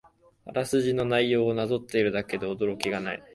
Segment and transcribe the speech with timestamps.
[0.45, 3.23] あらすじの内容をなぞっているだけで驚きがない